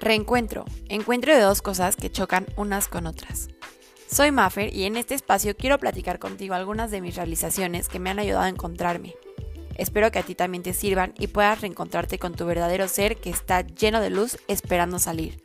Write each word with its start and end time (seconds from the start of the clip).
Reencuentro. 0.00 0.64
Encuentro 0.88 1.34
de 1.34 1.42
dos 1.42 1.60
cosas 1.60 1.94
que 1.94 2.10
chocan 2.10 2.46
unas 2.56 2.88
con 2.88 3.06
otras. 3.06 3.48
Soy 4.10 4.32
Maffer 4.32 4.74
y 4.74 4.84
en 4.84 4.96
este 4.96 5.14
espacio 5.14 5.54
quiero 5.54 5.78
platicar 5.78 6.18
contigo 6.18 6.54
algunas 6.54 6.90
de 6.90 7.02
mis 7.02 7.16
realizaciones 7.16 7.90
que 7.90 7.98
me 7.98 8.08
han 8.08 8.18
ayudado 8.18 8.44
a 8.44 8.48
encontrarme. 8.48 9.14
Espero 9.76 10.10
que 10.10 10.18
a 10.18 10.22
ti 10.22 10.34
también 10.34 10.62
te 10.62 10.72
sirvan 10.72 11.12
y 11.18 11.26
puedas 11.26 11.60
reencontrarte 11.60 12.18
con 12.18 12.34
tu 12.34 12.46
verdadero 12.46 12.88
ser 12.88 13.18
que 13.18 13.28
está 13.28 13.60
lleno 13.60 14.00
de 14.00 14.08
luz 14.08 14.38
esperando 14.48 14.98
salir. 14.98 15.42